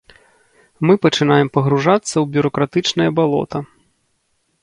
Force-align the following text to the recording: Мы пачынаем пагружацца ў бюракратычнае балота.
Мы 0.89 0.93
пачынаем 1.05 1.47
пагружацца 1.57 2.13
ў 2.13 2.23
бюракратычнае 2.37 3.09
балота. 3.19 3.59